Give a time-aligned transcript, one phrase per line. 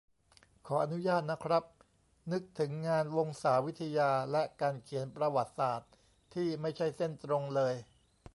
[0.67, 1.63] ขออนุญาตนะครับ
[2.31, 5.89] นึกถึงงานวงศาวิทยา และการเขียนประวัติศาสตร์
[6.33, 7.73] ที่ไม่ใช่เส้นตรงเลย